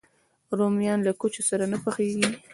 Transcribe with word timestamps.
رومیان 0.57 0.99
له 1.07 1.11
کوچ 1.21 1.33
سره 1.49 1.65
نه 1.71 1.77
پخېږي 1.83 2.27